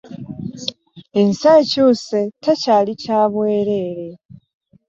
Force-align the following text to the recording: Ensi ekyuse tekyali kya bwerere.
Ensi 1.19 1.47
ekyuse 1.59 2.21
tekyali 2.43 2.93
kya 3.01 3.21
bwerere. 3.31 4.09